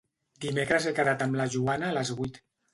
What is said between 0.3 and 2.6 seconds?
Dimecres he quedat amb la Joana a les vuit.